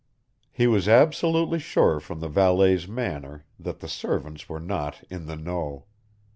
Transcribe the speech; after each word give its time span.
He 0.51 0.65
was 0.65 0.87
absolutely 0.87 1.59
sure 1.59 1.99
from 1.99 2.21
the 2.21 2.27
valet's 2.27 2.87
manner 2.87 3.45
that 3.59 3.81
the 3.81 3.87
servants 3.87 4.49
were 4.49 4.59
not 4.59 5.03
"in 5.11 5.27
the 5.27 5.35
know." 5.35 5.85